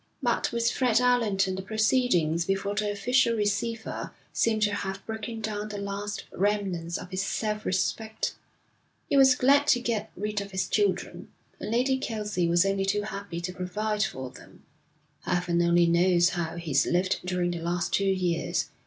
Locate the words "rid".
10.17-10.41